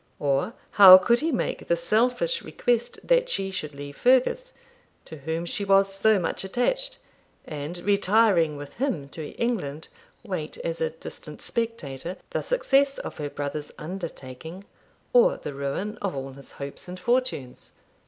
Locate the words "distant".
10.89-11.39